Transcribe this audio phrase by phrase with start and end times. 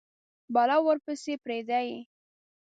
[0.53, 1.99] بلا ورپسي پریده یﺉ